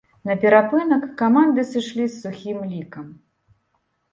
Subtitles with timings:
[0.27, 3.05] На перапынак каманды сышлі з сухім лікам.